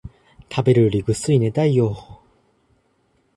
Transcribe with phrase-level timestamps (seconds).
[0.51, 2.23] 食べるよりぐっすり寝たいよ